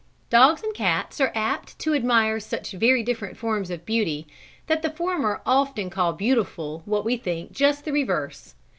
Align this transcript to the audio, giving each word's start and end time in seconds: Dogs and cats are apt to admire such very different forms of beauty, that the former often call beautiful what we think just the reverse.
Dogs 0.31 0.63
and 0.63 0.73
cats 0.73 1.21
are 1.21 1.31
apt 1.35 1.77
to 1.77 1.93
admire 1.93 2.39
such 2.39 2.71
very 2.71 3.03
different 3.03 3.37
forms 3.37 3.69
of 3.69 3.85
beauty, 3.85 4.25
that 4.65 4.81
the 4.81 4.89
former 4.89 5.41
often 5.45 5.91
call 5.91 6.11
beautiful 6.13 6.81
what 6.85 7.05
we 7.05 7.17
think 7.17 7.51
just 7.51 7.85
the 7.85 7.93
reverse. 7.93 8.55